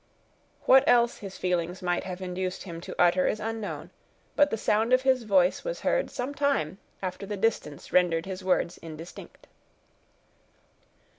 What 0.65 0.83
else 0.87 1.17
his 1.19 1.37
feelings 1.37 1.83
might 1.83 2.05
have 2.05 2.23
induced 2.23 2.63
him 2.63 2.81
to 2.81 2.99
utter 2.99 3.27
is 3.27 3.39
unknown, 3.39 3.91
but 4.35 4.49
the 4.49 4.57
sound 4.57 4.93
of 4.93 5.03
his 5.03 5.21
voice 5.25 5.63
was 5.63 5.81
heard 5.81 6.09
some 6.09 6.33
time 6.33 6.79
after 7.03 7.27
the 7.27 7.37
distance 7.37 7.93
rendered 7.93 8.25
his 8.25 8.43
words 8.43 8.79
indistinct. 8.79 9.45